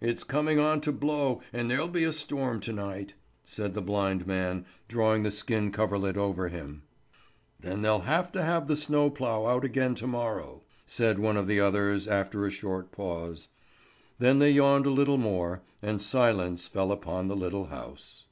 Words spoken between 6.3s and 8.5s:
him. "Then they'll have to